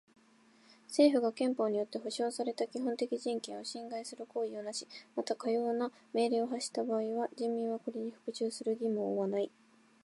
[0.87, 9.51] 政府が憲法によって保障された基本的人権を侵害する行為をなし、またかような命令を発した場合は人民はこれに服従する義務を負わない。